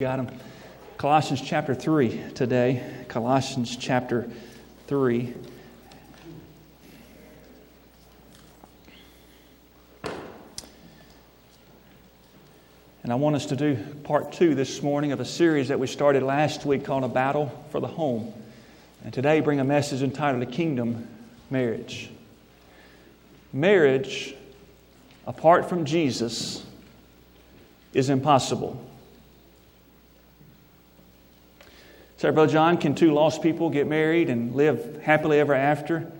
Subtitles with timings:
[0.00, 0.38] Got them.
[0.96, 2.84] Colossians chapter 3 today.
[3.08, 4.30] Colossians chapter
[4.86, 5.34] 3.
[13.02, 13.74] And I want us to do
[14.04, 17.50] part two this morning of a series that we started last week called A Battle
[17.72, 18.32] for the Home.
[19.02, 21.08] And today bring a message entitled A Kingdom
[21.50, 22.08] Marriage.
[23.52, 24.36] Marriage,
[25.26, 26.64] apart from Jesus,
[27.92, 28.87] is impossible.
[32.18, 36.10] So, Brother John, can two lost people get married and live happily ever after?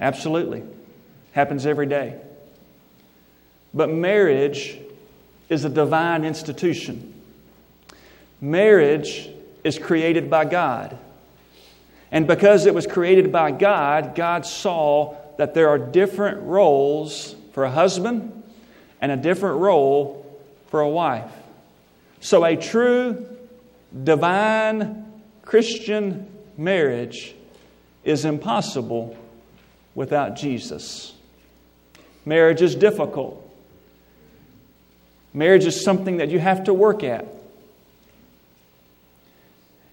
[0.00, 0.64] Absolutely.
[1.30, 2.20] Happens every day.
[3.72, 4.76] But marriage
[5.48, 7.14] is a divine institution.
[8.40, 9.30] Marriage
[9.62, 10.98] is created by God.
[12.10, 17.62] And because it was created by God, God saw that there are different roles for
[17.62, 18.42] a husband
[19.00, 20.26] and a different role
[20.66, 21.30] for a wife.
[22.18, 23.24] So, a true
[24.02, 25.04] divine
[25.44, 26.26] Christian
[26.56, 27.34] marriage
[28.02, 29.16] is impossible
[29.94, 31.14] without Jesus.
[32.24, 33.40] Marriage is difficult.
[35.32, 37.26] Marriage is something that you have to work at.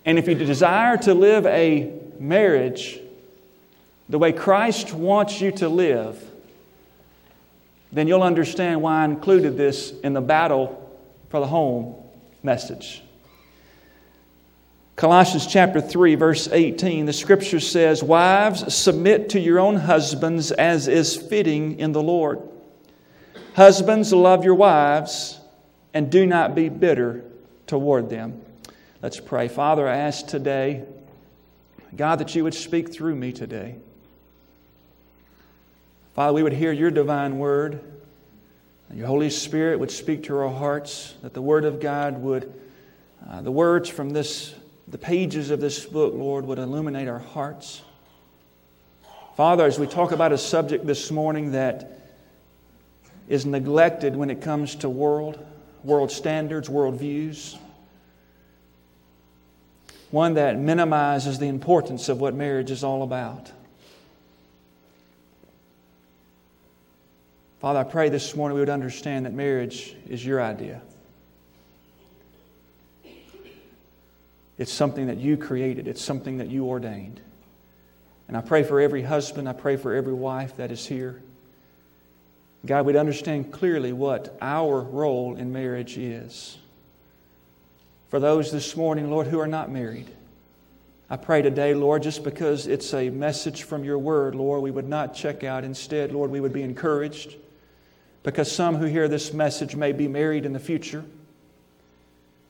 [0.05, 2.99] And if you desire to live a marriage
[4.09, 6.23] the way Christ wants you to live,
[7.91, 10.77] then you'll understand why I included this in the battle
[11.29, 11.95] for the home
[12.41, 13.03] message.
[15.01, 20.87] Colossians chapter 3, verse 18, the scripture says, Wives, submit to your own husbands as
[20.87, 22.39] is fitting in the Lord.
[23.55, 25.39] Husbands, love your wives
[25.91, 27.23] and do not be bitter
[27.65, 28.43] toward them.
[29.01, 29.47] Let's pray.
[29.47, 30.85] Father, I ask today,
[31.95, 33.77] God, that you would speak through me today.
[36.13, 37.81] Father, we would hear your divine word,
[38.89, 42.53] and your Holy Spirit would speak to our hearts, that the word of God would,
[43.27, 44.53] uh, the words from this
[44.91, 47.81] the pages of this book, Lord, would illuminate our hearts.
[49.37, 51.99] Father, as we talk about a subject this morning that
[53.29, 55.43] is neglected when it comes to world,
[55.85, 57.57] world standards, world views,
[60.11, 63.49] one that minimizes the importance of what marriage is all about.
[67.61, 70.81] Father, I pray this morning we would understand that marriage is your idea.
[74.61, 77.19] It's something that you created, it's something that you ordained.
[78.27, 81.19] And I pray for every husband, I pray for every wife that is here.
[82.63, 86.59] God, we'd understand clearly what our role in marriage is.
[88.09, 90.11] For those this morning, Lord, who are not married,
[91.09, 94.87] I pray today, Lord, just because it's a message from your word, Lord, we would
[94.87, 95.63] not check out.
[95.63, 97.35] Instead, Lord, we would be encouraged
[98.21, 101.03] because some who hear this message may be married in the future.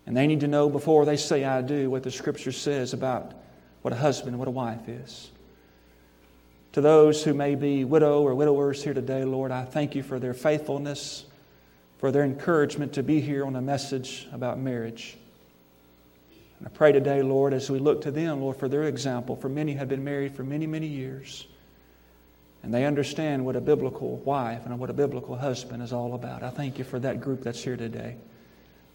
[0.05, 3.33] And they need to know before they say, I do, what the Scripture says about
[3.81, 5.29] what a husband and what a wife is.
[6.73, 10.19] To those who may be widow or widowers here today, Lord, I thank you for
[10.19, 11.25] their faithfulness,
[11.97, 15.17] for their encouragement to be here on a message about marriage.
[16.59, 19.49] And I pray today, Lord, as we look to them, Lord, for their example, for
[19.49, 21.47] many have been married for many, many years.
[22.63, 26.43] And they understand what a biblical wife and what a biblical husband is all about.
[26.43, 28.15] I thank you for that group that's here today.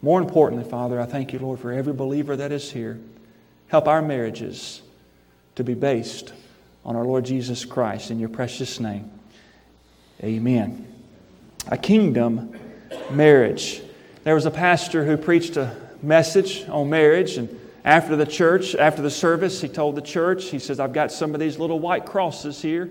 [0.01, 2.99] More importantly, Father, I thank you, Lord, for every believer that is here.
[3.67, 4.81] Help our marriages
[5.55, 6.33] to be based
[6.85, 8.11] on our Lord Jesus Christ.
[8.11, 9.11] In your precious name,
[10.23, 10.87] amen.
[11.67, 12.57] A kingdom
[13.11, 13.81] marriage.
[14.23, 19.01] There was a pastor who preached a message on marriage, and after the church, after
[19.01, 22.05] the service, he told the church, he says, I've got some of these little white
[22.05, 22.89] crosses here.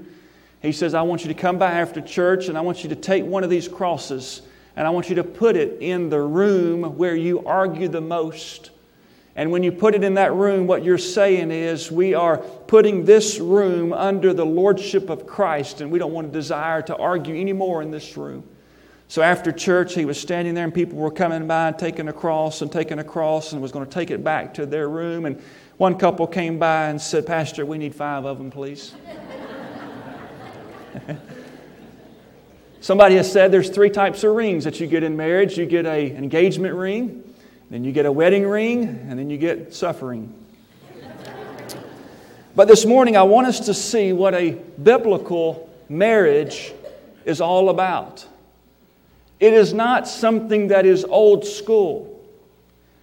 [0.62, 2.97] He says, I want you to come by after church and I want you to
[2.97, 4.43] take one of these crosses
[4.76, 8.70] and I want you to put it in the room where you argue the most.
[9.34, 13.04] And when you put it in that room, what you're saying is, we are putting
[13.04, 17.34] this room under the lordship of Christ, and we don't want to desire to argue
[17.34, 18.44] anymore in this room.
[19.09, 22.12] So after church, he was standing there, and people were coming by and taking a
[22.12, 25.26] cross and taking a cross and was going to take it back to their room.
[25.26, 25.40] And
[25.76, 28.94] one couple came by and said, Pastor, we need five of them, please.
[32.81, 35.87] Somebody has said there's three types of rings that you get in marriage you get
[35.87, 37.34] a, an engagement ring,
[37.70, 40.32] then you get a wedding ring, and then you get suffering.
[42.55, 44.52] But this morning, I want us to see what a
[44.82, 46.73] biblical marriage
[47.26, 48.26] is all about.
[49.38, 52.25] It is not something that is old school.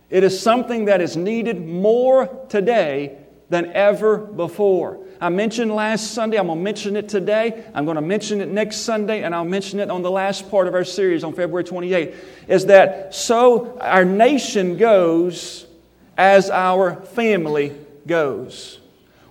[0.10, 3.18] It is something that is needed more today
[3.54, 5.00] than ever before.
[5.22, 8.50] I mentioned last Sunday, I'm going to mention it today, I'm going to mention it
[8.50, 11.64] next Sunday, and I'll mention it on the last part of our series on February
[11.64, 12.16] 28th.
[12.48, 15.68] Is that so our nation goes
[16.18, 17.76] as our family
[18.08, 18.80] goes.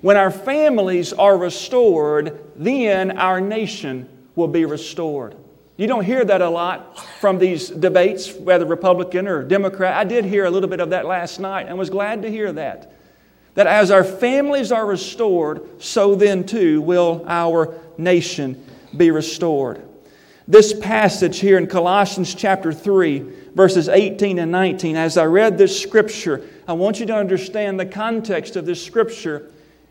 [0.02, 5.34] When our families are restored, then our nation will be restored.
[5.76, 9.96] You don't hear that a lot from these debates, whether Republican or Democrat.
[9.96, 12.52] I did hear a little bit of that last night and was glad to hear
[12.52, 12.91] that.
[13.54, 18.64] That as our families are restored, so then too will our nation
[18.96, 19.82] be restored.
[20.49, 23.20] This passage here in Colossians chapter 3,
[23.54, 27.87] verses 18 and 19, as I read this scripture, I want you to understand the
[27.87, 29.50] context of this scripture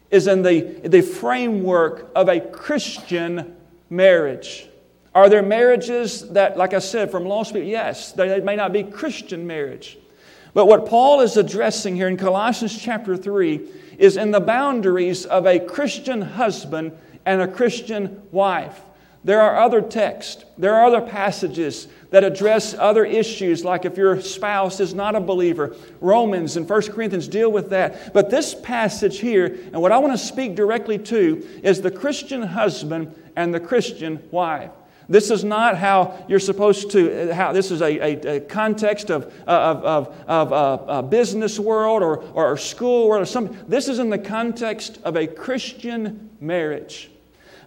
[0.09, 3.55] is in the, the framework of a Christian
[3.89, 4.67] marriage.
[5.15, 7.67] Are there marriages that, like I said, from lost people?
[7.67, 9.97] Yes, they may not be Christian marriage.
[10.53, 13.61] But what Paul is addressing here in Colossians chapter 3
[13.97, 16.91] is in the boundaries of a Christian husband
[17.25, 18.81] and a Christian wife.
[19.23, 24.19] There are other texts, there are other passages that address other issues, like if your
[24.19, 25.75] spouse is not a believer.
[26.01, 28.13] Romans and 1 Corinthians deal with that.
[28.13, 32.41] But this passage here, and what I want to speak directly to, is the Christian
[32.41, 34.71] husband and the Christian wife.
[35.11, 39.09] This is not how you're supposed to, uh, how this is a, a, a context
[39.11, 43.59] of, uh, of, of, of a, a, business world or, or school world or something.
[43.67, 47.11] This is in the context of a Christian marriage.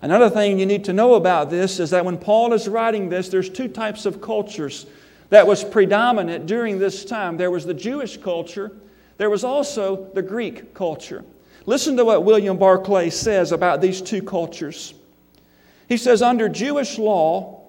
[0.01, 3.29] Another thing you need to know about this is that when Paul is writing this,
[3.29, 4.87] there's two types of cultures
[5.29, 7.37] that was predominant during this time.
[7.37, 8.73] There was the Jewish culture,
[9.19, 11.23] there was also the Greek culture.
[11.67, 14.95] Listen to what William Barclay says about these two cultures.
[15.89, 17.63] He says, under Jewish law,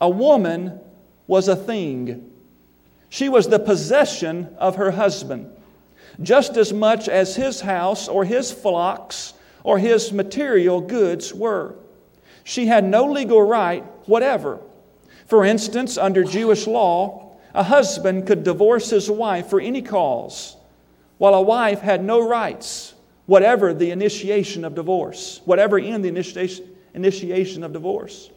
[0.00, 0.80] a woman
[1.26, 2.30] was a thing.
[3.08, 5.50] She was the possession of her husband,
[6.20, 11.76] just as much as his house or his flocks or his material goods were.
[12.42, 14.60] She had no legal right whatever.
[15.26, 20.56] For instance, under Jewish law, a husband could divorce his wife for any cause,
[21.18, 22.94] while a wife had no rights,
[23.26, 28.30] whatever the initiation of divorce, whatever in the initiation, initiation of divorce.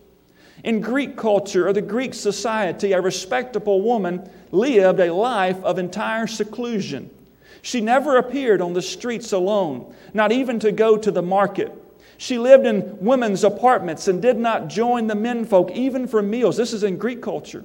[0.63, 6.27] In Greek culture or the Greek society, a respectable woman lived a life of entire
[6.27, 7.09] seclusion.
[7.61, 11.71] She never appeared on the streets alone, not even to go to the market.
[12.17, 16.57] She lived in women's apartments and did not join the menfolk even for meals.
[16.57, 17.63] This is in Greek culture.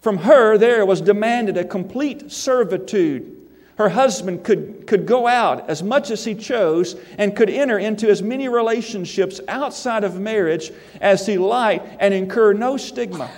[0.00, 3.37] From her, there was demanded a complete servitude
[3.78, 8.10] her husband could, could go out as much as he chose and could enter into
[8.10, 13.30] as many relationships outside of marriage as he liked and incur no stigma.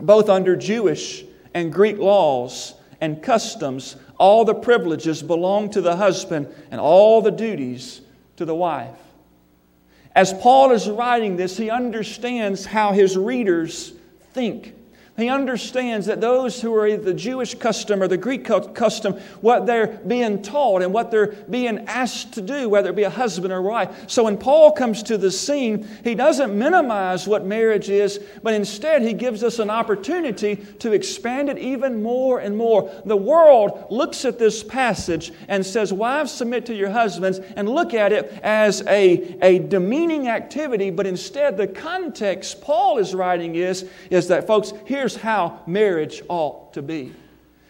[0.00, 6.46] Both under Jewish and Greek laws and customs, all the privileges belong to the husband
[6.70, 8.02] and all the duties
[8.36, 8.96] to the wife.
[10.14, 13.94] As Paul is writing this, he understands how his readers
[14.32, 14.74] think.
[15.20, 19.98] He understands that those who are the Jewish custom or the Greek custom, what they're
[20.06, 23.62] being taught and what they're being asked to do, whether it be a husband or
[23.62, 24.08] wife.
[24.08, 29.02] So when Paul comes to the scene, he doesn't minimize what marriage is, but instead
[29.02, 32.90] he gives us an opportunity to expand it even more and more.
[33.04, 37.94] The world looks at this passage and says, Wives, submit to your husbands, and look
[37.94, 43.88] at it as a, a demeaning activity, but instead the context Paul is writing is,
[44.10, 47.12] is that, folks, here's here's how marriage ought to be.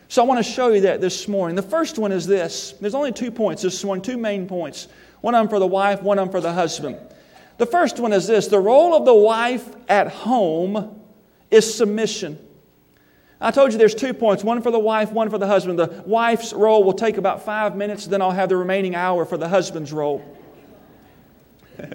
[0.09, 1.55] So I want to show you that this morning.
[1.55, 4.89] The first one is this there's only two points this morning, two main points.
[5.21, 6.99] One of them for the wife, one of them for the husband.
[7.59, 11.01] The first one is this the role of the wife at home
[11.51, 12.39] is submission.
[13.43, 15.79] I told you there's two points one for the wife, one for the husband.
[15.79, 19.39] The wife's role will take about five minutes, then I'll have the remaining hour for
[19.39, 20.23] the husband's role.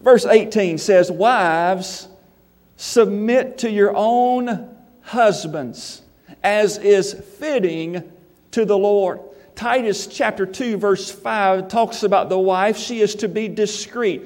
[0.00, 2.08] Verse 18 says, Wives,
[2.80, 6.00] Submit to your own husbands
[6.42, 8.10] as is fitting
[8.52, 9.20] to the Lord.
[9.54, 12.78] Titus chapter 2, verse 5 talks about the wife.
[12.78, 14.22] She is to be discreet,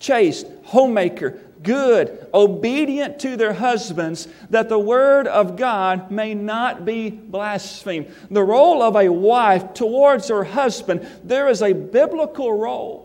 [0.00, 7.08] chaste, homemaker, good, obedient to their husbands, that the word of God may not be
[7.08, 8.14] blasphemed.
[8.30, 13.03] The role of a wife towards her husband, there is a biblical role.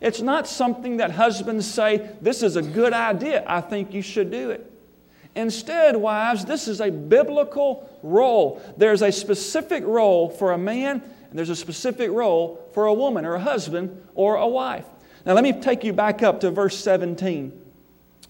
[0.00, 3.44] It's not something that husbands say, This is a good idea.
[3.46, 4.70] I think you should do it.
[5.34, 8.60] Instead, wives, this is a biblical role.
[8.76, 13.24] There's a specific role for a man, and there's a specific role for a woman
[13.24, 14.84] or a husband or a wife.
[15.24, 17.52] Now, let me take you back up to verse 17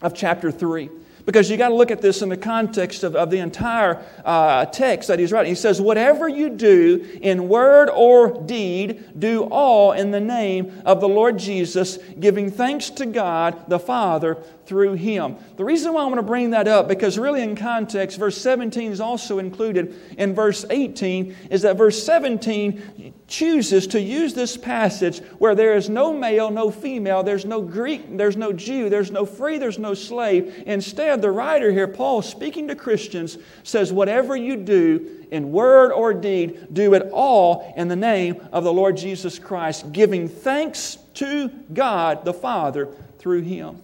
[0.02, 0.90] of chapter 3.
[1.28, 4.64] Because you got to look at this in the context of, of the entire uh,
[4.64, 5.50] text that he's writing.
[5.50, 11.02] He says, Whatever you do in word or deed, do all in the name of
[11.02, 15.36] the Lord Jesus, giving thanks to God the Father through him.
[15.56, 18.92] The reason why I want to bring that up, because really in context, verse 17
[18.92, 25.20] is also included in verse 18, is that verse 17 chooses to use this passage
[25.38, 29.24] where there is no male, no female, there's no Greek, there's no Jew, there's no
[29.24, 30.62] free, there's no slave.
[30.66, 36.12] Instead, the writer here, Paul, speaking to Christians, says, Whatever you do in word or
[36.12, 41.48] deed, do it all in the name of the Lord Jesus Christ, giving thanks to
[41.72, 43.80] God the Father through Him.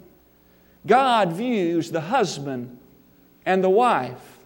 [0.87, 2.79] God views the husband
[3.47, 4.39] and the wife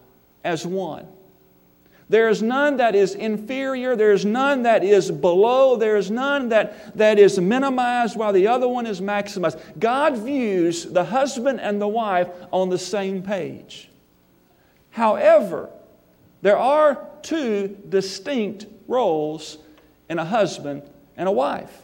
[0.43, 1.07] as one.
[2.09, 3.95] There is none that is inferior.
[3.95, 5.75] There is none that is below.
[5.75, 9.59] There is none that, that is minimized while the other one is maximized.
[9.79, 13.91] God views the husband and the wife on the same page.
[14.89, 15.69] However,
[16.41, 19.59] there are two distinct roles
[20.09, 20.81] in a husband
[21.15, 21.83] and a wife.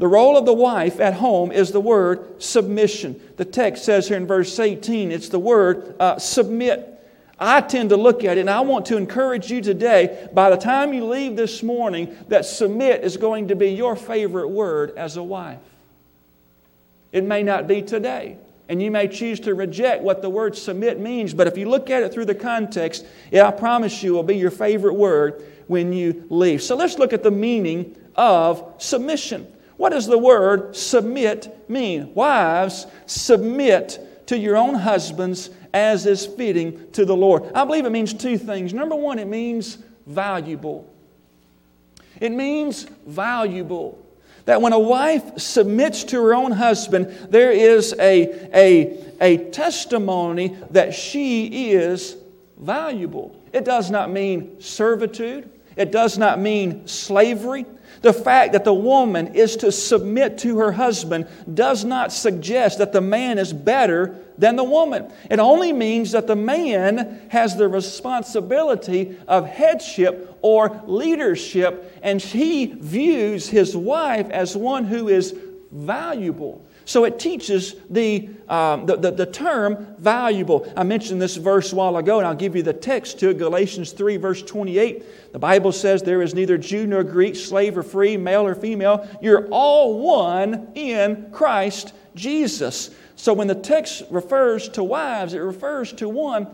[0.00, 3.20] The role of the wife at home is the word submission.
[3.36, 6.86] The text says here in verse 18, it's the word uh, submit.
[7.38, 10.56] I tend to look at it, and I want to encourage you today, by the
[10.56, 15.18] time you leave this morning, that submit is going to be your favorite word as
[15.18, 15.58] a wife.
[17.12, 18.38] It may not be today,
[18.70, 21.90] and you may choose to reject what the word submit means, but if you look
[21.90, 23.04] at it through the context,
[23.34, 26.62] I promise you, it will be your favorite word when you leave.
[26.62, 29.46] So let's look at the meaning of submission.
[29.80, 32.12] What does the word submit mean?
[32.12, 37.50] Wives, submit to your own husbands as is fitting to the Lord.
[37.54, 38.74] I believe it means two things.
[38.74, 40.86] Number one, it means valuable.
[42.20, 44.06] It means valuable.
[44.44, 50.58] That when a wife submits to her own husband, there is a, a, a testimony
[50.72, 52.18] that she is
[52.58, 53.34] valuable.
[53.54, 57.64] It does not mean servitude, it does not mean slavery.
[58.02, 62.92] The fact that the woman is to submit to her husband does not suggest that
[62.92, 65.12] the man is better than the woman.
[65.30, 72.66] It only means that the man has the responsibility of headship or leadership, and he
[72.66, 75.36] views his wife as one who is
[75.70, 76.64] valuable.
[76.84, 80.70] So it teaches the, um, the, the, the, term valuable.
[80.76, 83.92] I mentioned this verse a while ago, and I'll give you the text to Galatians
[83.92, 85.32] 3, verse 28.
[85.32, 89.08] The Bible says, There is neither Jew nor Greek, slave or free, male or female.
[89.22, 92.90] You're all one in Christ Jesus.
[93.14, 96.48] So when the text refers to wives, it refers to one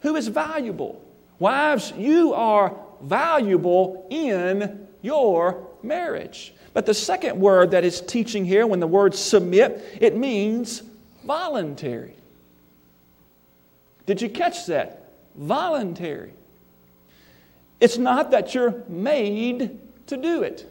[0.00, 1.02] who is valuable.
[1.38, 6.54] Wives, you are valuable in your marriage.
[6.76, 10.82] But the second word that is teaching here, when the word submit, it means
[11.24, 12.14] voluntary.
[14.04, 15.08] Did you catch that?
[15.36, 16.34] Voluntary.
[17.80, 19.78] It's not that you're made
[20.08, 20.70] to do it.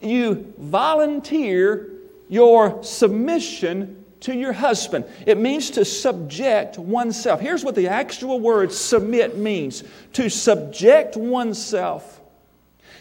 [0.00, 1.90] You volunteer
[2.28, 5.06] your submission to your husband.
[5.26, 7.40] It means to subject oneself.
[7.40, 9.82] Here's what the actual word submit means
[10.12, 12.20] to subject oneself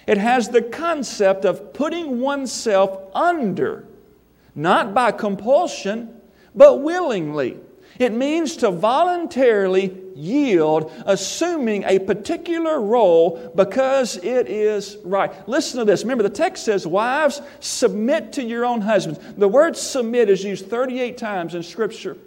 [0.08, 3.86] it has the concept of putting oneself under,
[4.56, 6.22] not by compulsion,
[6.56, 7.58] but willingly.
[8.00, 15.48] It means to voluntarily yield, assuming a particular role because it is right.
[15.48, 16.04] Listen to this.
[16.04, 19.20] Remember, the text says, Wives, submit to your own husbands.
[19.38, 22.18] The word submit is used 38 times in Scripture.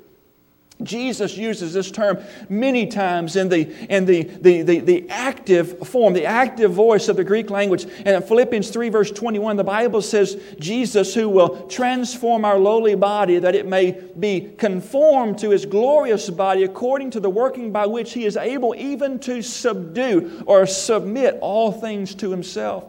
[0.83, 6.15] Jesus uses this term many times in the, in the, the, the, the, active form,
[6.15, 7.85] the active voice of the Greek language.
[7.85, 12.97] And in Philippians 3, verse 21, the Bible says, Jesus, who will transform our lowly
[12.97, 17.87] body that it may be conformed to his glorious body according to the working by
[17.87, 22.85] which he is able even to subdue or submit all things to himself.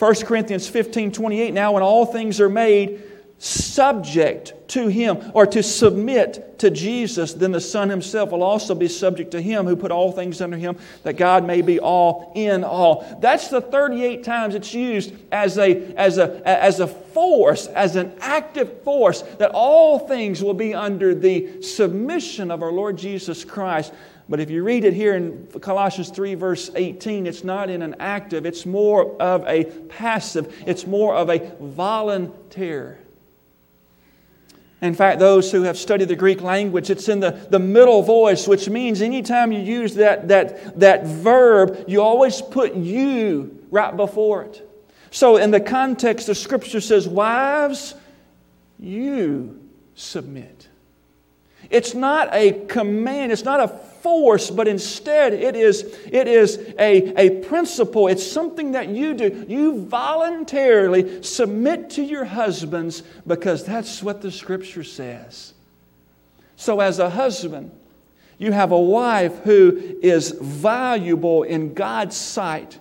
[0.00, 3.00] 1 Corinthians 15, 28, now when all things are made,
[3.42, 8.86] subject to him or to submit to Jesus, then the Son himself will also be
[8.86, 12.62] subject to him who put all things under him, that God may be all in
[12.62, 13.04] all.
[13.20, 18.12] That's the 38 times it's used as a, as a, as a force, as an
[18.20, 23.92] active force, that all things will be under the submission of our Lord Jesus Christ.
[24.28, 27.96] But if you read it here in Colossians 3, verse 18, it's not in an
[27.98, 33.01] active, it's more of a passive, it's more of a voluntary.
[34.82, 38.48] In fact, those who have studied the Greek language, it's in the, the middle voice,
[38.48, 44.42] which means anytime you use that, that, that verb, you always put you right before
[44.42, 44.68] it.
[45.12, 47.94] So, in the context, the scripture says, Wives,
[48.80, 49.60] you
[49.94, 50.68] submit.
[51.70, 53.68] It's not a command, it's not a
[54.02, 58.08] force, but instead it is, it is a, a principle.
[58.08, 59.46] It's something that you do.
[59.48, 65.54] You voluntarily submit to your husbands because that's what the scripture says.
[66.56, 67.70] So, as a husband,
[68.38, 72.78] you have a wife who is valuable in God's sight.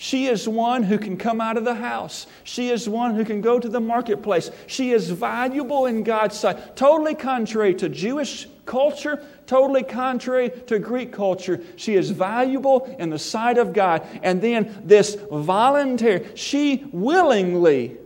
[0.00, 2.28] She is one who can come out of the house.
[2.44, 4.48] She is one who can go to the marketplace.
[4.68, 6.76] She is valuable in God's sight.
[6.76, 11.60] Totally contrary to Jewish culture, totally contrary to Greek culture.
[11.74, 14.06] She is valuable in the sight of God.
[14.22, 17.96] And then this voluntary, she willingly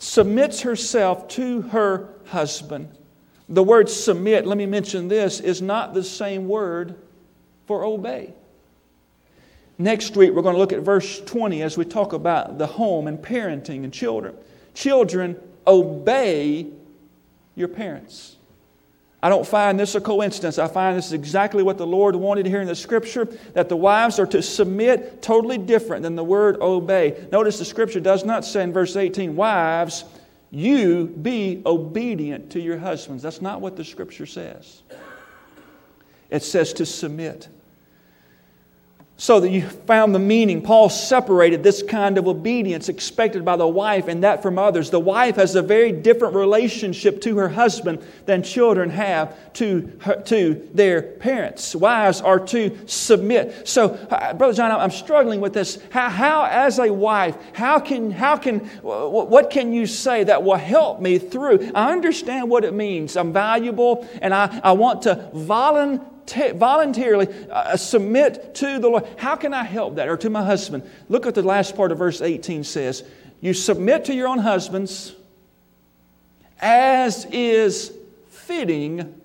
[0.00, 2.88] submits herself to her husband.
[3.48, 6.96] The word submit, let me mention this, is not the same word
[7.68, 8.34] for obey.
[9.78, 13.06] Next week, we're going to look at verse 20 as we talk about the home
[13.06, 14.34] and parenting and children.
[14.74, 16.66] Children, obey
[17.54, 18.36] your parents.
[19.22, 20.58] I don't find this a coincidence.
[20.58, 23.76] I find this is exactly what the Lord wanted here in the scripture that the
[23.76, 27.26] wives are to submit totally different than the word obey.
[27.32, 30.04] Notice the scripture does not say in verse 18, Wives,
[30.50, 33.22] you be obedient to your husbands.
[33.22, 34.82] That's not what the scripture says.
[36.30, 37.48] It says to submit
[39.20, 40.62] so that you found the meaning.
[40.62, 44.90] Paul separated this kind of obedience expected by the wife and that from others.
[44.90, 50.22] The wife has a very different relationship to her husband than children have to, her,
[50.26, 51.74] to their parents.
[51.74, 53.66] Wives are to submit.
[53.66, 55.80] So, uh, Brother John, I'm struggling with this.
[55.90, 60.54] How, how, as a wife, how can, how can, what can you say that will
[60.54, 61.72] help me through?
[61.74, 63.16] I understand what it means.
[63.16, 69.06] I'm valuable and I, I want to volunteer voluntarily uh, submit to the Lord.
[69.16, 70.08] How can I help that?
[70.08, 70.88] Or to my husband.
[71.08, 73.04] Look at the last part of verse 18 says,
[73.40, 75.14] You submit to your own husbands
[76.60, 77.92] as is
[78.30, 79.20] fitting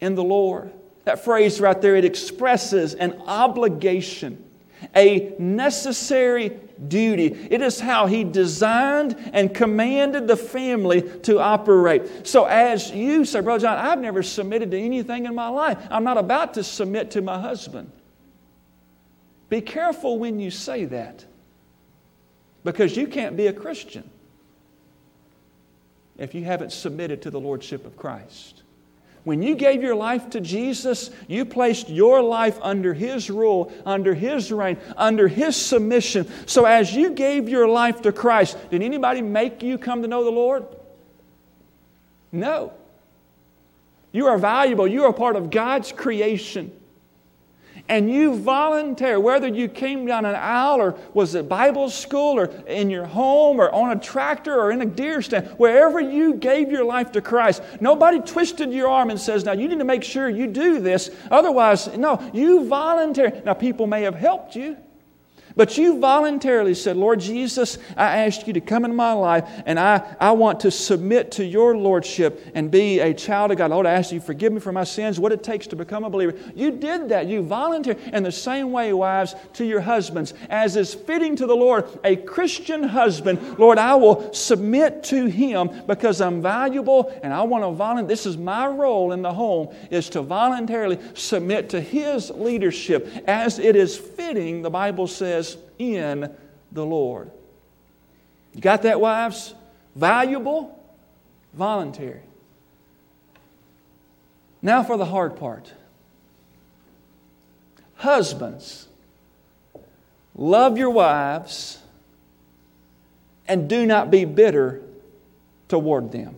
[0.00, 0.72] in the Lord.
[1.04, 4.44] That phrase right there, it expresses an obligation,
[4.94, 7.26] a necessary duty.
[7.50, 12.26] It is how He designed and commanded the family to operate.
[12.26, 15.78] So, as you say, Brother John, I've never submitted to anything in my life.
[15.90, 17.90] I'm not about to submit to my husband.
[19.48, 21.24] Be careful when you say that
[22.64, 24.10] because you can't be a Christian
[26.18, 28.62] if you haven't submitted to the Lordship of Christ.
[29.26, 34.14] When you gave your life to Jesus, you placed your life under His rule, under
[34.14, 36.28] His reign, under His submission.
[36.46, 40.22] So as you gave your life to Christ, did anybody make you come to know
[40.22, 40.64] the Lord?
[42.30, 42.72] No.
[44.12, 44.86] You are valuable.
[44.86, 46.70] You are part of God's creation
[47.88, 52.46] and you volunteer, whether you came down an aisle or was at Bible school or
[52.66, 56.70] in your home or on a tractor or in a deer stand, wherever you gave
[56.70, 60.02] your life to Christ, nobody twisted your arm and says, Now you need to make
[60.02, 61.10] sure you do this.
[61.30, 63.42] Otherwise, no, you volunteer.
[63.44, 64.76] Now, people may have helped you.
[65.56, 69.80] But you voluntarily said, Lord Jesus, I ask you to come into my life, and
[69.80, 73.70] I, I want to submit to your lordship and be a child of God.
[73.70, 76.10] Lord, I ask you, forgive me for my sins, what it takes to become a
[76.10, 76.34] believer.
[76.54, 77.26] You did that.
[77.26, 77.98] You volunteered.
[78.12, 82.16] In the same way, wives, to your husbands, as is fitting to the Lord, a
[82.16, 87.70] Christian husband, Lord, I will submit to him because I'm valuable and I want to
[87.70, 88.08] volunteer.
[88.08, 93.58] This is my role in the home, is to voluntarily submit to his leadership as
[93.58, 95.45] it is fitting, the Bible says
[95.78, 96.34] in
[96.72, 97.30] the Lord.
[98.54, 99.54] You got that, wives?
[99.94, 100.82] Valuable,
[101.52, 102.22] voluntary.
[104.62, 105.72] Now for the hard part.
[107.96, 108.88] Husbands,
[110.34, 111.78] love your wives
[113.48, 114.82] and do not be bitter
[115.68, 116.36] toward them.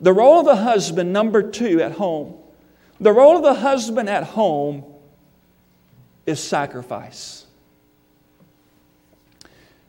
[0.00, 2.34] The role of the husband, number two, at home.
[3.00, 4.84] The role of the husband at home
[6.26, 7.43] is sacrifice.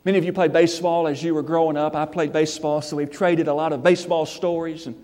[0.05, 1.95] Many of you played baseball as you were growing up.
[1.95, 4.85] I played baseball, so we've traded a lot of baseball stories.
[4.85, 4.95] And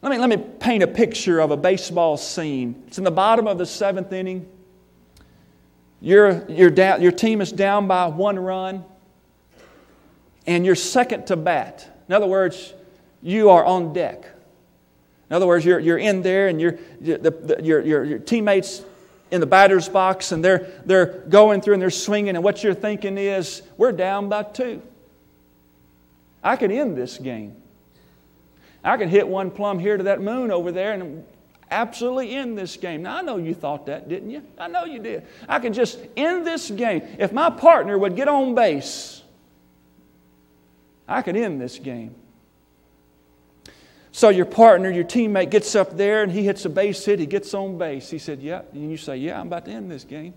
[0.00, 2.82] let me, let me paint a picture of a baseball scene.
[2.86, 4.48] It's in the bottom of the seventh inning.
[6.00, 8.82] You're, you're down, your team is down by one run,
[10.46, 11.86] and you're second to bat.
[12.08, 12.72] In other words,
[13.20, 14.24] you are on deck.
[15.28, 18.82] In other words, you're, you're in there, and you're, the, the, your, your, your teammates
[19.30, 22.74] in the batter's box and they're, they're going through and they're swinging, and what you're
[22.74, 24.82] thinking is, we're down by two.
[26.42, 27.56] I could end this game.
[28.82, 31.24] I could hit one plumb here to that moon over there and
[31.70, 33.02] absolutely end this game.
[33.02, 34.42] Now, I know you thought that, didn't you?
[34.58, 35.26] I know you did.
[35.48, 37.02] I could just end this game.
[37.18, 39.22] If my partner would get on base,
[41.06, 42.14] I could end this game.
[44.20, 47.24] So your partner, your teammate gets up there and he hits a base hit, he
[47.24, 48.10] gets on base.
[48.10, 48.60] He said, Yeah.
[48.74, 50.34] And you say, Yeah, I'm about to end this game.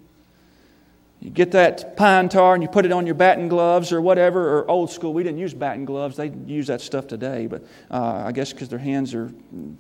[1.20, 4.58] You get that pine tar and you put it on your batting gloves or whatever,
[4.58, 5.14] or old school.
[5.14, 6.16] We didn't use batting gloves.
[6.16, 9.30] They use that stuff today, but uh, I guess because their hands are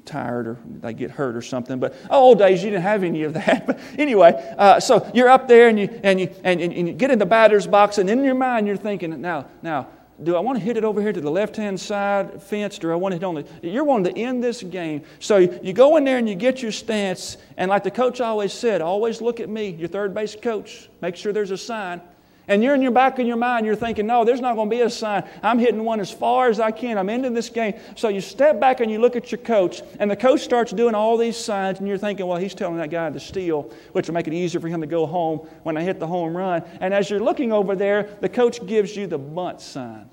[0.03, 1.79] tired or they get hurt or something.
[1.79, 3.65] But oh, old days, you didn't have any of that.
[3.67, 7.09] But anyway, uh, so you're up there and you, and, you, and, and you get
[7.09, 9.87] in the batter's box, and in your mind, you're thinking, now, now,
[10.21, 12.78] do I want to hit it over here to the left hand side fence?
[12.78, 13.45] Do I want to hit on the.
[13.67, 15.04] You're wanting to end this game.
[15.19, 17.38] So you go in there and you get your stance.
[17.58, 20.89] And like the coach always said, always look at me, your third base coach.
[21.02, 22.02] Make sure there's a sign.
[22.47, 24.75] And you're in your back of your mind, you're thinking, no, there's not going to
[24.75, 25.23] be a sign.
[25.41, 26.97] I'm hitting one as far as I can.
[26.97, 27.75] I'm into this game.
[27.95, 30.93] So you step back and you look at your coach, and the coach starts doing
[30.93, 34.13] all these signs, and you're thinking, well, he's telling that guy to steal, which will
[34.13, 36.63] make it easier for him to go home when I hit the home run.
[36.82, 40.10] And as you're looking over there, the coach gives you the bunt sign.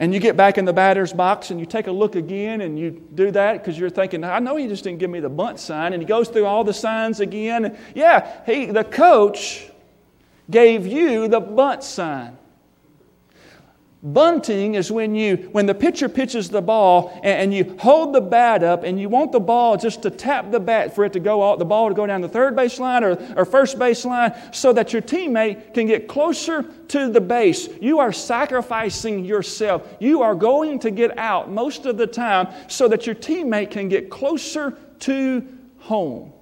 [0.00, 2.78] And you get back in the batter's box and you take a look again and
[2.78, 5.60] you do that because you're thinking, I know he just didn't give me the bunt
[5.60, 5.92] sign.
[5.92, 7.76] And he goes through all the signs again.
[7.94, 9.68] Yeah, he, the coach
[10.50, 12.38] gave you the bunt sign.
[14.02, 18.20] Bunting is when you when the pitcher pitches the ball and, and, you hold the
[18.22, 21.20] bat up and you want the ball just to tap the bat for it to
[21.20, 24.06] go out, the ball to go down the third base line or, or first base
[24.06, 27.68] line so that your teammate can get closer to the base.
[27.78, 29.86] You are sacrificing yourself.
[30.00, 33.90] You are going to get out most of the time so that your teammate can
[33.90, 35.46] get closer to
[35.80, 36.32] home.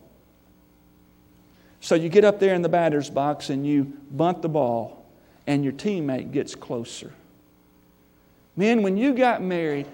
[1.81, 5.05] So you get up there in the batter's box and you bunt the ball
[5.49, 7.13] and your teammate gets closer.
[8.59, 9.87] Men, when you got married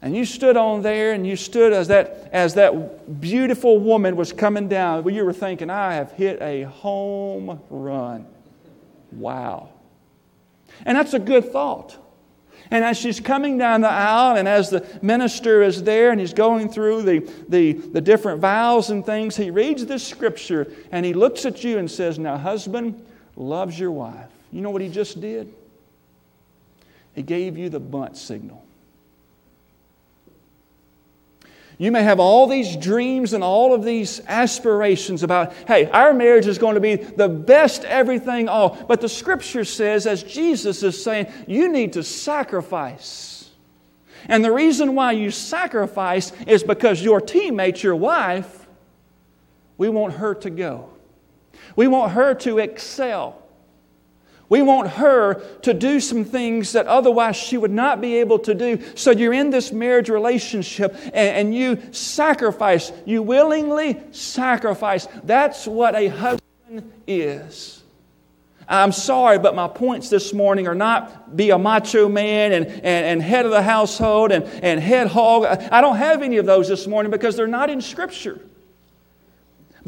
[0.00, 4.32] and you stood on there and you stood as that, as that beautiful woman was
[4.32, 8.24] coming down, well, you were thinking, I have hit a home run.
[9.12, 9.68] Wow.
[10.86, 11.98] And that's a good thought.
[12.70, 16.32] And as she's coming down the aisle, and as the minister is there and he's
[16.32, 21.12] going through the, the, the different vows and things, he reads this scripture and he
[21.12, 24.30] looks at you and says, Now, husband loves your wife.
[24.50, 25.52] You know what he just did?
[27.18, 28.64] He gave you the bunt signal.
[31.76, 36.46] You may have all these dreams and all of these aspirations about, hey, our marriage
[36.46, 38.78] is going to be the best everything all.
[38.86, 43.50] But the scripture says, as Jesus is saying, you need to sacrifice.
[44.26, 48.68] And the reason why you sacrifice is because your teammate, your wife,
[49.76, 50.88] we want her to go.
[51.74, 53.42] We want her to excel.
[54.48, 58.54] We want her to do some things that otherwise she would not be able to
[58.54, 58.82] do.
[58.94, 62.90] So you're in this marriage relationship and, and, you sacrifice.
[63.04, 65.06] You willingly sacrifice.
[65.24, 67.82] That's what a husband is.
[68.66, 72.84] I'm sorry, but my points this morning are not be a macho man and, and,
[72.84, 75.44] and head of the household and, and head hog.
[75.44, 78.40] I don't have any of those this morning because they're not in Scripture.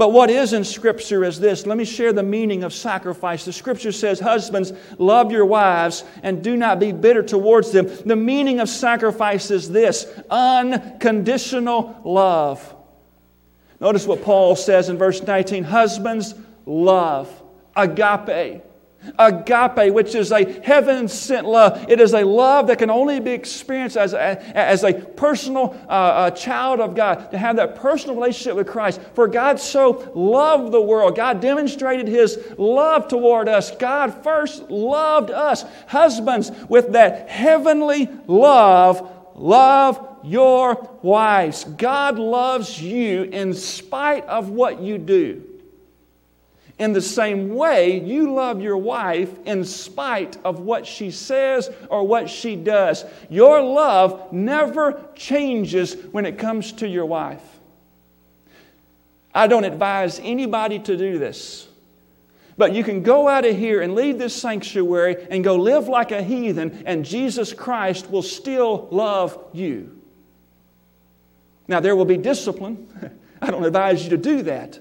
[0.00, 1.66] But what is in Scripture is this.
[1.66, 3.44] Let me share the meaning of sacrifice.
[3.44, 7.86] The Scripture says, Husbands, love your wives and do not be bitter towards them.
[8.06, 12.74] The meaning of sacrifice is this unconditional love.
[13.78, 16.34] Notice what Paul says in verse 19 Husbands,
[16.64, 17.30] love,
[17.76, 18.62] agape.
[19.18, 21.86] Agape, which is a heaven sent love.
[21.88, 26.30] It is a love that can only be experienced as a, as a personal uh,
[26.32, 29.00] a child of God, to have that personal relationship with Christ.
[29.14, 31.16] For God so loved the world.
[31.16, 33.70] God demonstrated His love toward us.
[33.76, 35.64] God first loved us.
[35.86, 41.64] Husbands, with that heavenly love, love your wives.
[41.64, 45.49] God loves you in spite of what you do.
[46.80, 52.06] In the same way, you love your wife in spite of what she says or
[52.06, 53.04] what she does.
[53.28, 57.42] Your love never changes when it comes to your wife.
[59.34, 61.68] I don't advise anybody to do this.
[62.56, 66.12] But you can go out of here and leave this sanctuary and go live like
[66.12, 70.00] a heathen, and Jesus Christ will still love you.
[71.68, 72.88] Now, there will be discipline.
[73.42, 74.80] I don't advise you to do that.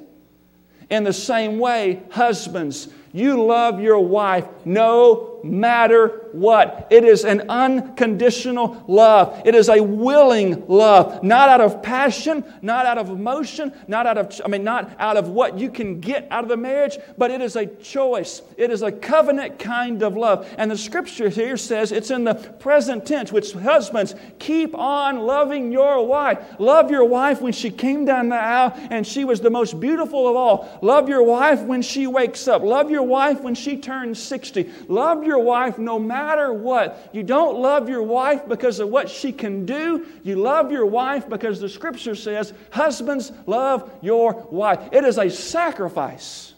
[0.89, 6.87] In the same way, husbands, you love your wife no matter what.
[6.89, 9.41] It is an unconditional love.
[9.45, 14.17] It is a willing love, not out of passion, not out of emotion, not out
[14.17, 17.31] of, I mean, not out of what you can get out of the marriage, but
[17.31, 18.41] it is a choice.
[18.57, 20.47] It is a covenant kind of love.
[20.57, 25.71] And the scripture here says it's in the present tense, which husbands, keep on loving
[25.71, 26.39] your wife.
[26.59, 30.27] Love your wife when she came down the aisle and she was the most beautiful
[30.27, 30.79] of all.
[30.81, 32.61] Love your wife when she wakes up.
[32.61, 34.69] Love your wife when she turns 60.
[34.87, 37.09] Love your wife no matter what.
[37.13, 40.05] You don't love your wife because of what she can do.
[40.23, 44.89] You love your wife because the scripture says, Husbands, love your wife.
[44.91, 46.53] It is a sacrifice.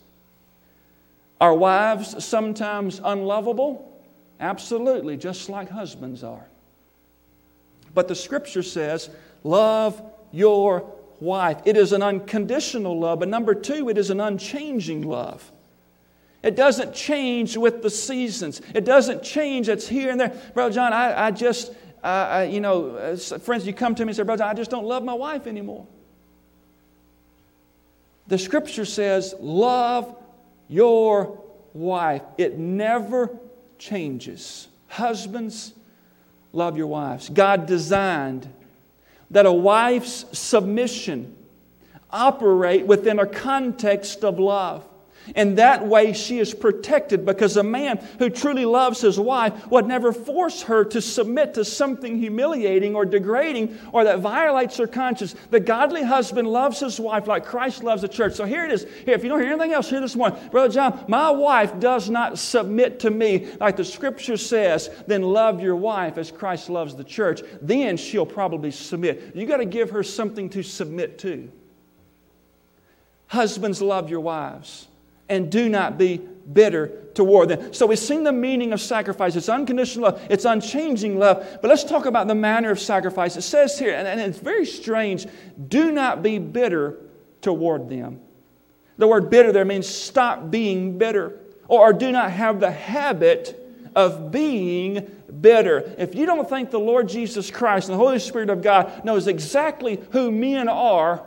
[1.40, 4.02] Are wives sometimes unlovable?
[4.40, 6.48] Absolutely, just like husbands are.
[7.94, 9.10] But the scripture says,
[9.44, 11.62] Love your wife.
[11.66, 13.20] It is an unconditional love.
[13.20, 15.52] But number two, it is an unchanging love.
[16.44, 18.62] It doesn't change with the seasons.
[18.74, 19.70] It doesn't change.
[19.70, 20.30] It's here and there.
[20.54, 21.72] Brother John, I, I just,
[22.04, 24.54] uh, I, you know, uh, friends, you come to me and say, Brother John, I
[24.56, 25.86] just don't love my wife anymore.
[28.28, 30.16] The scripture says, love
[30.68, 32.24] your wife.
[32.38, 33.38] It never
[33.78, 34.68] changes.
[34.88, 35.74] Husbands,
[36.54, 37.30] love your wives.
[37.30, 38.52] God designed
[39.32, 41.36] that a wife's submission
[42.10, 44.86] operate within a context of love.
[45.36, 49.86] And that way she is protected because a man who truly loves his wife would
[49.86, 55.36] never force her to submit to something humiliating or degrading or that violates her conscience.
[55.52, 58.34] The godly husband loves his wife like Christ loves the church.
[58.34, 58.86] So here it is.
[59.06, 60.40] Here, if you don't hear anything else, here this morning.
[60.50, 65.62] Brother John, my wife does not submit to me like the scripture says, then love
[65.62, 67.42] your wife as Christ loves the church.
[67.62, 69.36] Then she'll probably submit.
[69.36, 71.52] You got to give her something to submit to.
[73.28, 74.88] Husbands, love your wives
[75.32, 77.74] and do not be bitter toward them.
[77.74, 79.36] So we've seen the meaning of sacrifice.
[79.36, 81.60] It's unconditional love, it's unchanging love.
[81.62, 83.38] But let's talk about the manner of sacrifice.
[83.38, 85.26] It says here, and, it's very strange
[85.68, 86.98] do not be bitter
[87.42, 88.20] toward them.
[88.98, 93.58] The word bitter there means stop being bitter, or do not have the habit
[93.96, 95.96] of being bitter.
[95.98, 99.28] If you don't think the Lord Jesus Christ and the Holy Spirit of God knows
[99.28, 101.24] exactly who men are,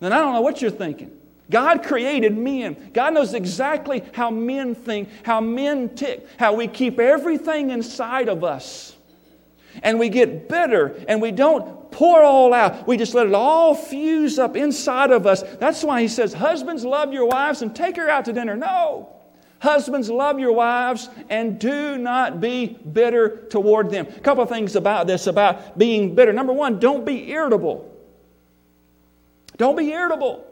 [0.00, 1.17] then I don't know what you're thinking.
[1.50, 2.90] God created men.
[2.92, 8.44] God knows exactly how men think, how men tick, how we keep everything inside of
[8.44, 8.96] us.
[9.82, 12.86] And we get bitter and we don't pour all out.
[12.86, 15.42] We just let it all fuse up inside of us.
[15.42, 18.56] That's why he says, Husbands, love your wives and take her out to dinner.
[18.56, 19.14] No.
[19.60, 24.06] Husbands, love your wives and do not be bitter toward them.
[24.06, 26.32] A couple of things about this, about being bitter.
[26.32, 27.92] Number one, don't be irritable.
[29.56, 30.47] Don't be irritable.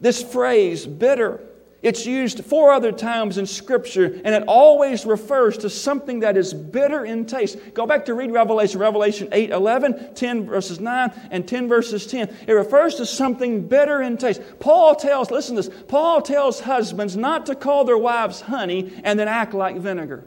[0.00, 1.40] This phrase, bitter,
[1.80, 6.52] it's used four other times in Scripture, and it always refers to something that is
[6.52, 7.56] bitter in taste.
[7.72, 12.34] Go back to read Revelation, Revelation 8 11, 10 verses 9, and 10 verses 10.
[12.48, 14.42] It refers to something bitter in taste.
[14.58, 19.18] Paul tells, listen to this, Paul tells husbands not to call their wives honey and
[19.18, 20.24] then act like vinegar.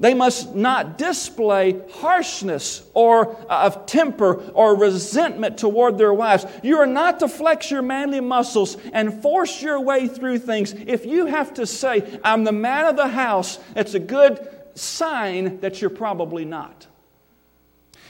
[0.00, 6.46] They must not display harshness or uh, of temper or resentment toward their wives.
[6.62, 10.72] You are not to flex your manly muscles and force your way through things.
[10.72, 14.38] If you have to say, I'm the man of the house, it's a good
[14.74, 16.86] sign that you're probably not.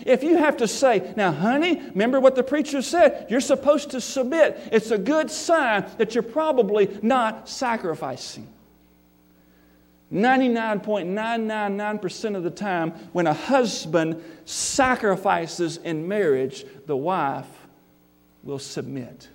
[0.04, 4.00] If you have to say, now, honey, remember what the preacher said, you're supposed to
[4.00, 8.46] submit, it's a good sign that you're probably not sacrificing.
[10.12, 17.46] 99.999% of the time, when a husband sacrifices in marriage, the wife
[18.42, 19.28] will submit.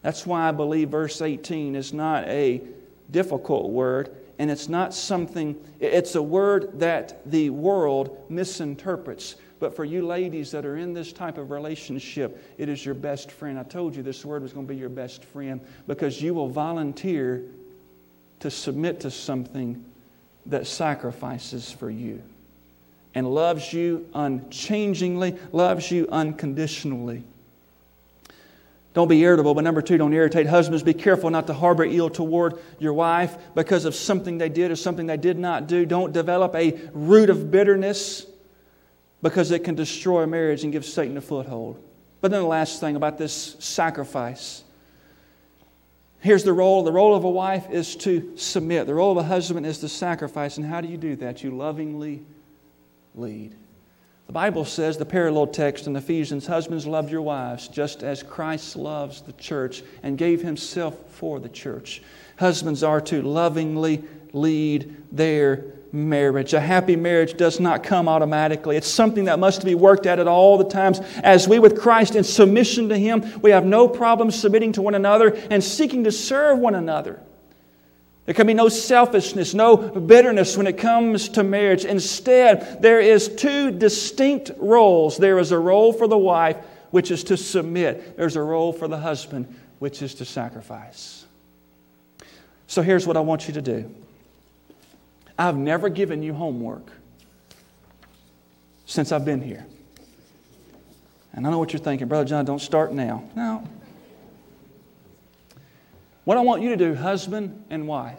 [0.00, 2.62] That's why I believe verse 18 is not a
[3.10, 9.36] difficult word, and it's not something, it's a word that the world misinterprets.
[9.60, 13.30] But for you ladies that are in this type of relationship, it is your best
[13.30, 13.58] friend.
[13.58, 16.48] I told you this word was going to be your best friend because you will
[16.48, 17.44] volunteer
[18.44, 19.82] to submit to something
[20.44, 22.22] that sacrifices for you
[23.14, 27.24] and loves you unchangingly, loves you unconditionally.
[28.92, 30.46] Don't be irritable, but number two, don't irritate.
[30.46, 34.70] Husbands, be careful not to harbor ill toward your wife because of something they did
[34.70, 35.86] or something they did not do.
[35.86, 38.26] Don't develop a root of bitterness
[39.22, 41.82] because it can destroy a marriage and give Satan a foothold.
[42.20, 44.64] But then the last thing about this sacrifice
[46.24, 49.28] Here's the role the role of a wife is to submit, the role of a
[49.28, 50.56] husband is to sacrifice.
[50.56, 51.44] And how do you do that?
[51.44, 52.24] You lovingly
[53.14, 53.54] lead.
[54.26, 58.74] The Bible says, the parallel text in Ephesians Husbands, love your wives just as Christ
[58.74, 62.00] loves the church and gave himself for the church.
[62.38, 65.62] Husbands are to lovingly lead their
[65.94, 66.52] marriage.
[66.52, 68.76] A happy marriage does not come automatically.
[68.76, 70.98] It's something that must be worked at at all the times.
[71.22, 74.94] As we with Christ in submission to Him, we have no problem submitting to one
[74.94, 77.22] another and seeking to serve one another.
[78.26, 81.84] There can be no selfishness, no bitterness when it comes to marriage.
[81.84, 85.18] Instead, there is two distinct roles.
[85.18, 86.56] There is a role for the wife,
[86.90, 88.16] which is to submit.
[88.16, 91.26] There's a role for the husband, which is to sacrifice.
[92.66, 93.94] So here's what I want you to do.
[95.38, 96.90] I've never given you homework
[98.86, 99.66] since I've been here.
[101.32, 103.24] And I know what you're thinking, Brother John, don't start now.
[103.34, 103.66] No.
[106.24, 108.18] What I want you to do, husband and wife,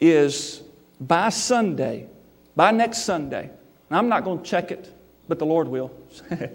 [0.00, 0.62] is
[1.00, 2.06] by Sunday,
[2.54, 3.50] by next Sunday,
[3.90, 4.90] I'm not going to check it,
[5.28, 5.90] but the Lord will,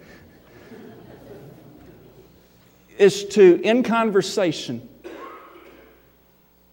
[2.98, 4.88] is to, in conversation,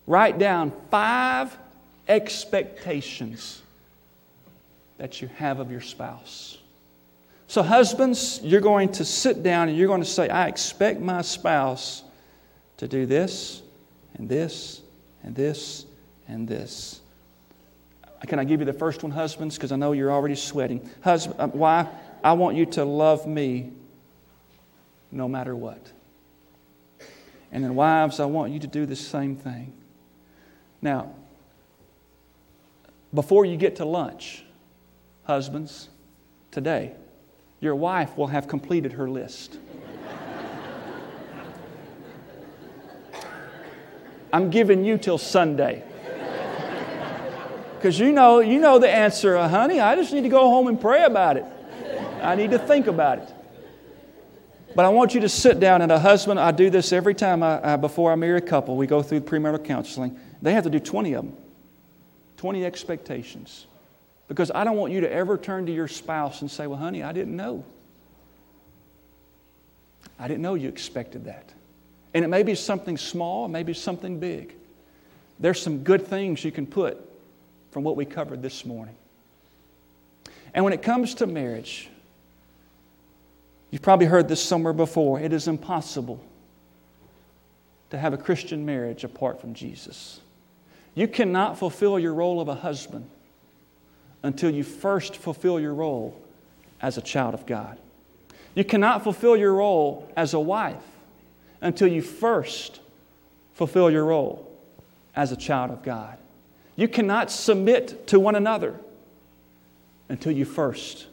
[0.07, 1.57] write down five
[2.09, 3.63] expectations
[4.99, 6.59] that you have of your spouse.
[7.47, 11.23] So, husbands, you're going to sit down and you're going to say, I expect my
[11.23, 12.03] spouse
[12.79, 13.63] to do this
[14.15, 14.81] and this
[15.23, 15.87] and this
[16.27, 17.01] and this.
[18.27, 19.57] Can I give you the first one, husbands?
[19.57, 20.89] Because I know you're already sweating.
[21.03, 21.89] Husband, uh, why?
[22.23, 23.73] I want you to love me
[25.13, 25.93] no matter what.
[27.53, 29.73] And then, wives, I want you to do the same thing.
[30.81, 31.15] Now,
[33.15, 34.45] before you get to lunch,
[35.23, 35.89] husbands,
[36.51, 36.93] today,
[37.61, 39.59] your wife will have completed her list.
[44.33, 45.85] I'm giving you till Sunday.
[47.77, 49.79] Because you know, you know the answer, uh, honey.
[49.79, 51.45] I just need to go home and pray about it.
[52.21, 53.33] I need to think about it.
[54.75, 57.45] But I want you to sit down, and a husband, I do this every time
[57.45, 58.77] I, I, before I marry a couple.
[58.77, 60.19] We go through premarital counseling.
[60.43, 61.44] They have to do 20 of them
[62.45, 63.67] 20 expectations.
[64.29, 67.03] Because I don't want you to ever turn to your spouse and say, Well, honey,
[67.03, 67.65] I didn't know.
[70.19, 71.55] I didn't know you expected that.
[72.13, 74.55] And it may be something small, it may be something big.
[75.41, 76.99] There's some good things you can put
[77.71, 78.97] from what we covered this morning.
[80.53, 81.89] And when it comes to marriage,
[83.71, 85.19] you've probably heard this somewhere before.
[85.19, 86.23] It is impossible
[87.89, 90.21] to have a Christian marriage apart from Jesus.
[90.95, 93.09] You cannot fulfill your role of a husband
[94.23, 96.21] until you first fulfill your role
[96.81, 97.79] as a child of God.
[98.55, 100.83] You cannot fulfill your role as a wife
[101.61, 102.81] until you first
[103.55, 104.51] fulfill your role
[105.17, 106.19] as a child of God.
[106.77, 108.79] You cannot submit to one another
[110.09, 111.07] until you first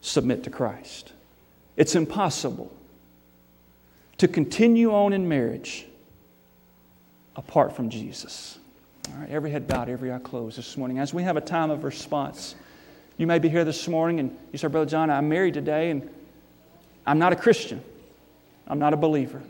[0.00, 1.12] submit to Christ.
[1.76, 2.70] It's impossible
[4.18, 5.86] to continue on in marriage
[7.36, 8.58] apart from Jesus.
[9.10, 10.98] All right, every head bowed, every eye closed this morning.
[10.98, 12.54] As we have a time of response,
[13.16, 16.08] you may be here this morning and you say, Brother John, I'm married today and
[17.06, 17.82] I'm not a Christian.
[18.66, 19.42] I'm not a believer.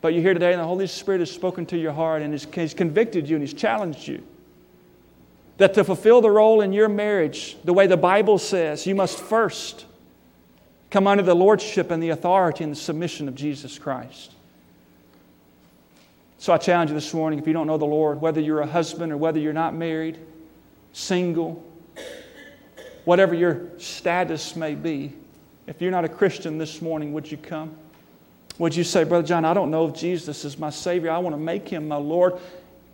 [0.00, 2.74] But you're here today and the Holy Spirit has spoken to your heart and He's
[2.74, 4.22] convicted you and He's challenged you.
[5.58, 9.18] That to fulfill the role in your marriage, the way the Bible says, you must
[9.18, 9.84] first
[10.88, 14.32] come under the lordship and the authority and the submission of Jesus Christ.
[16.40, 18.66] So I challenge you this morning if you don't know the Lord, whether you're a
[18.66, 20.18] husband or whether you're not married,
[20.94, 21.62] single,
[23.04, 25.12] whatever your status may be,
[25.66, 27.76] if you're not a Christian this morning, would you come?
[28.56, 31.10] Would you say, Brother John, I don't know if Jesus is my Savior.
[31.10, 32.38] I want to make him my Lord.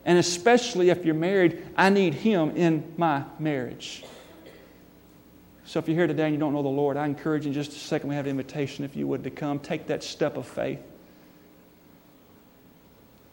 [0.05, 4.03] And especially if you're married, I need him in my marriage.
[5.67, 7.55] So if you're here today and you don't know the Lord, I encourage you in
[7.55, 9.61] just a second, we have an invitation, if you would, to come.
[9.61, 10.81] Take that step of faith.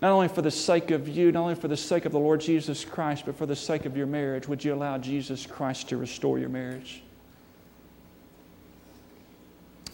[0.03, 2.41] Not only for the sake of you, not only for the sake of the Lord
[2.41, 5.97] Jesus Christ, but for the sake of your marriage, would you allow Jesus Christ to
[5.97, 7.01] restore your marriage?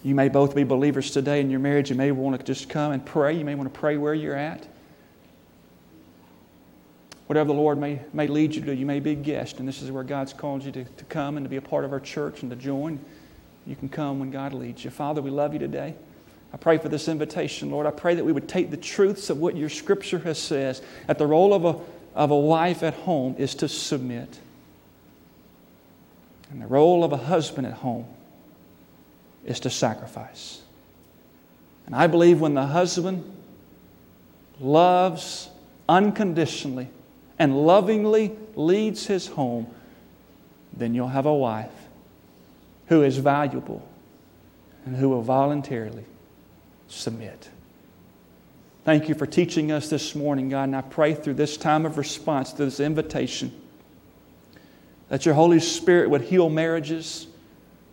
[0.03, 1.91] You may both be believers today in your marriage.
[1.91, 3.37] You may want to just come and pray.
[3.37, 4.67] You may want to pray where you're at.
[7.27, 9.83] Whatever the Lord may, may lead you to, you may be a guest, and this
[9.83, 11.99] is where God's called you to, to come and to be a part of our
[11.99, 12.99] church and to join.
[13.67, 14.89] You can come when God leads you.
[14.89, 15.93] Father, we love you today.
[16.53, 17.85] I pray for this invitation, Lord.
[17.85, 21.17] I pray that we would take the truths of what your scripture has says, that
[21.17, 21.75] the role of a,
[22.15, 24.39] of a wife at home is to submit.
[26.51, 28.07] And the role of a husband at home
[29.45, 30.61] is to sacrifice.
[31.85, 33.23] And I believe when the husband
[34.59, 35.49] loves
[35.87, 36.89] unconditionally
[37.37, 39.67] and lovingly leads his home,
[40.73, 41.71] then you'll have a wife
[42.87, 43.87] who is valuable
[44.85, 46.05] and who will voluntarily
[46.89, 47.49] submit.
[48.85, 51.97] Thank you for teaching us this morning, God, and I pray through this time of
[51.97, 53.51] response to this invitation
[55.09, 57.27] that your Holy Spirit would heal marriages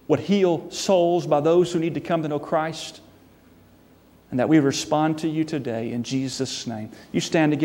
[0.09, 3.01] would heal souls by those who need to come to know Christ,
[4.31, 6.91] and that we respond to you today in Jesus' name.
[7.13, 7.65] You stand together.